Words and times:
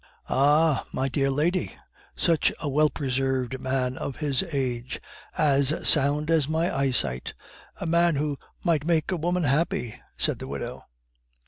"Ah! 0.29 0.87
my 0.91 1.09
dear 1.09 1.29
lady, 1.29 1.75
such 2.15 2.51
a 2.59 2.67
well 2.67 2.89
preserved 2.89 3.59
man 3.59 3.95
of 3.97 4.15
his 4.15 4.41
age, 4.51 4.99
as 5.37 5.87
sound 5.87 6.31
as 6.31 6.47
my 6.49 6.75
eyesight 6.75 7.35
a 7.79 7.85
man 7.85 8.15
who 8.15 8.35
might 8.65 8.83
make 8.83 9.11
a 9.11 9.15
woman 9.15 9.43
happy!" 9.43 9.93
said 10.17 10.39
the 10.39 10.47
widow. 10.47 10.81